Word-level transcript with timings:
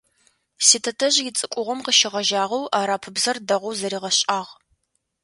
Ситэтэжъ 0.67 1.17
ицӏыкӏугъом 1.29 1.79
къыщегъэжьагъэу 1.85 2.71
арапыбзэр 2.79 3.37
дэгъоу 3.47 3.75
зэригъэшӏагъ. 3.79 4.51